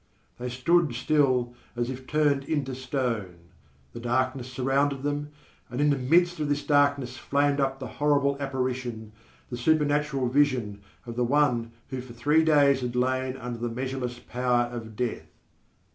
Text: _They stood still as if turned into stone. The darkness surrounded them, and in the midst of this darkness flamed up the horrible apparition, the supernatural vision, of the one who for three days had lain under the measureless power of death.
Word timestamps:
_They 0.39 0.49
stood 0.49 0.95
still 0.95 1.53
as 1.75 1.91
if 1.91 2.07
turned 2.07 2.45
into 2.45 2.73
stone. 2.73 3.35
The 3.93 3.99
darkness 3.99 4.51
surrounded 4.51 5.03
them, 5.03 5.29
and 5.69 5.79
in 5.79 5.91
the 5.91 5.95
midst 5.95 6.39
of 6.39 6.49
this 6.49 6.63
darkness 6.65 7.17
flamed 7.17 7.59
up 7.59 7.77
the 7.77 7.85
horrible 8.01 8.35
apparition, 8.39 9.11
the 9.51 9.57
supernatural 9.57 10.27
vision, 10.27 10.81
of 11.05 11.15
the 11.17 11.23
one 11.23 11.73
who 11.91 12.01
for 12.01 12.13
three 12.13 12.43
days 12.43 12.81
had 12.81 12.95
lain 12.95 13.37
under 13.37 13.59
the 13.59 13.69
measureless 13.69 14.17
power 14.17 14.63
of 14.73 14.95
death. 14.95 15.27